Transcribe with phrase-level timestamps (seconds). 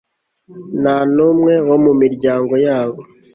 [0.81, 3.01] Nta numwe wo mu miryango yabo